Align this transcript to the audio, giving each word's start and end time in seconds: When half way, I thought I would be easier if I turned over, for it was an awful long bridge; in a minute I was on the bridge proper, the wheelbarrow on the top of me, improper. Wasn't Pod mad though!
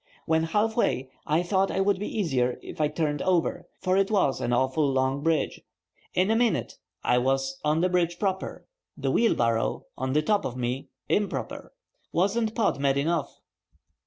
When 0.25 0.45
half 0.45 0.75
way, 0.75 1.11
I 1.27 1.43
thought 1.43 1.69
I 1.69 1.79
would 1.79 1.99
be 1.99 2.07
easier 2.17 2.57
if 2.63 2.81
I 2.81 2.87
turned 2.87 3.21
over, 3.21 3.67
for 3.81 3.97
it 3.97 4.09
was 4.09 4.41
an 4.41 4.51
awful 4.51 4.91
long 4.91 5.21
bridge; 5.21 5.61
in 6.15 6.31
a 6.31 6.35
minute 6.35 6.73
I 7.03 7.19
was 7.19 7.59
on 7.63 7.81
the 7.81 7.89
bridge 7.89 8.17
proper, 8.17 8.65
the 8.97 9.11
wheelbarrow 9.11 9.85
on 9.95 10.13
the 10.13 10.23
top 10.23 10.43
of 10.43 10.57
me, 10.57 10.89
improper. 11.07 11.71
Wasn't 12.11 12.55
Pod 12.55 12.79
mad 12.79 12.95
though! 12.95 13.27